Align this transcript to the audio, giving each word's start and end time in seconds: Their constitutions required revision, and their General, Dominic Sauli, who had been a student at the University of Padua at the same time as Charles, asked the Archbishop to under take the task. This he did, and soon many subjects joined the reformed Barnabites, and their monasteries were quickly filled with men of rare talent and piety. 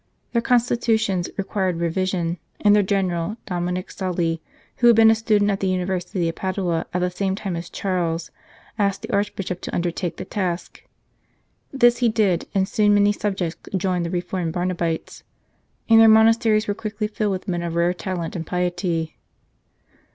Their 0.33 0.41
constitutions 0.41 1.29
required 1.37 1.75
revision, 1.77 2.39
and 2.59 2.75
their 2.75 2.81
General, 2.81 3.37
Dominic 3.45 3.91
Sauli, 3.91 4.39
who 4.77 4.87
had 4.87 4.95
been 4.95 5.11
a 5.11 5.13
student 5.13 5.51
at 5.51 5.59
the 5.59 5.67
University 5.67 6.27
of 6.27 6.33
Padua 6.33 6.87
at 6.91 6.97
the 7.01 7.11
same 7.11 7.35
time 7.35 7.55
as 7.55 7.69
Charles, 7.69 8.31
asked 8.79 9.03
the 9.03 9.13
Archbishop 9.13 9.61
to 9.61 9.75
under 9.75 9.91
take 9.91 10.17
the 10.17 10.25
task. 10.25 10.81
This 11.71 11.97
he 11.97 12.09
did, 12.09 12.47
and 12.55 12.67
soon 12.67 12.95
many 12.95 13.11
subjects 13.11 13.69
joined 13.77 14.03
the 14.03 14.09
reformed 14.09 14.53
Barnabites, 14.55 15.21
and 15.87 15.99
their 15.99 16.07
monasteries 16.07 16.67
were 16.67 16.73
quickly 16.73 17.05
filled 17.07 17.33
with 17.33 17.47
men 17.47 17.61
of 17.61 17.75
rare 17.75 17.93
talent 17.93 18.35
and 18.35 18.47
piety. 18.47 19.19